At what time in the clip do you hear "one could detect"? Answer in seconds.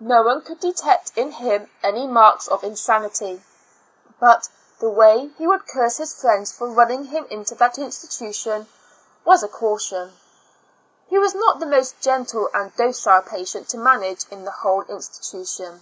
0.22-1.12